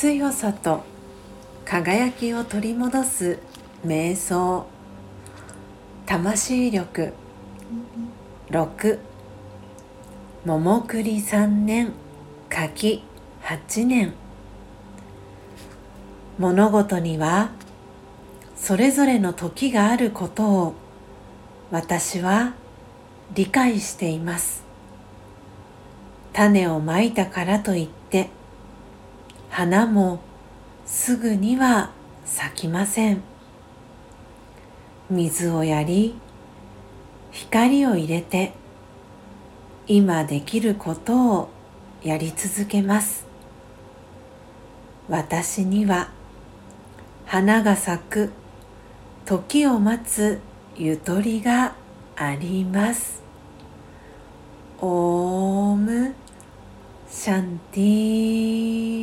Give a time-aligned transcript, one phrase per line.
[0.00, 0.84] 白さと
[1.64, 3.40] 輝きを取り戻す
[3.84, 4.64] 瞑想
[6.06, 7.14] 魂力
[8.48, 9.00] 6
[10.44, 11.94] 桃栗3年
[12.48, 13.02] 柿
[13.42, 14.14] 8年。
[16.38, 17.50] 物事には
[18.54, 20.74] それぞれの時があることを
[21.72, 22.54] 私は
[23.34, 24.62] 理解しています。
[26.32, 28.37] 種をまいたからといって
[29.50, 30.20] 花も
[30.84, 31.90] すぐには
[32.24, 33.22] 咲きません。
[35.10, 36.14] 水をやり
[37.30, 38.52] 光を入れて
[39.86, 41.48] 今できることを
[42.02, 43.26] やり続けます。
[45.08, 46.10] 私には
[47.24, 48.32] 花が咲く
[49.24, 50.40] 時を待つ
[50.76, 51.74] ゆとりが
[52.16, 53.22] あります。
[54.80, 56.14] オーム
[57.10, 58.97] シャンティー。